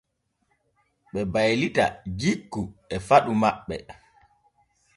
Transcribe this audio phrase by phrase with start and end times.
[1.11, 1.85] Ɓe baylita
[2.19, 2.61] jikku
[2.93, 3.75] e faɗu maɓɓe.